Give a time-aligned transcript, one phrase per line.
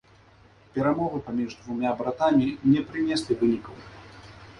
[0.77, 3.77] Перамовы паміж двума братамі не прынеслі вынікаў.